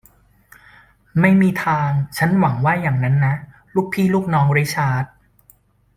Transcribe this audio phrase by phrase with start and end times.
[1.19, 3.35] ไม่มีทาง ฉันหวังว่าอย่างนั้นนะ
[3.75, 5.05] ลูกพี่ลูกน้องริชาร์ด